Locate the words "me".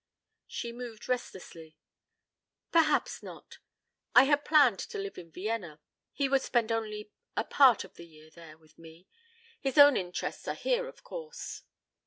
8.79-9.07